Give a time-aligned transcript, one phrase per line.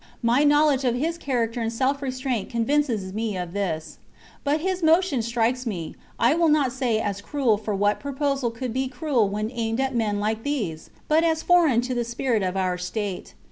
[0.23, 3.99] My knowledge of his character and self restraint convinces me of this.
[4.43, 8.49] But his mo tion strikes me, I will not say as cruel— for what proposal
[8.49, 12.41] could be cruel when aimed at men like these?— but as foreign to the spirit
[12.41, 13.35] of our state.